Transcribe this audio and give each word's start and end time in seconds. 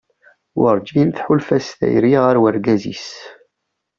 Werǧin 0.59 1.09
tḥulfa 1.11 1.57
s 1.65 1.67
tayri 1.77 2.13
ɣer 2.23 2.35
urgaz-is. 2.45 3.09